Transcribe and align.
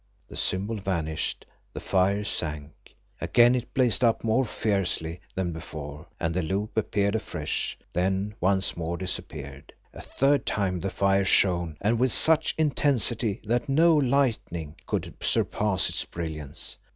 The 0.29 0.35
symbol 0.35 0.77
vanished, 0.77 1.45
the 1.73 1.79
fire 1.79 2.23
sank. 2.23 2.95
Again 3.21 3.53
it 3.53 3.71
blazed 3.75 4.03
up 4.03 4.23
more 4.23 4.45
fiercely 4.47 5.21
than 5.35 5.51
before 5.51 6.07
and 6.19 6.33
the 6.33 6.41
loop 6.41 6.75
appeared 6.75 7.13
afresh, 7.13 7.77
then 7.93 8.33
once 8.39 8.75
more 8.75 8.97
disappeared. 8.97 9.73
A 9.93 10.01
third 10.01 10.47
time 10.47 10.79
the 10.79 10.89
fire 10.89 11.23
shone, 11.25 11.77
and 11.81 11.99
with 11.99 12.11
such 12.13 12.55
intensity, 12.57 13.41
that 13.43 13.69
no 13.69 13.95
lightning 13.95 14.75
could 14.87 15.13
surpass 15.21 15.87
its 15.87 16.03
brilliance. 16.03 16.79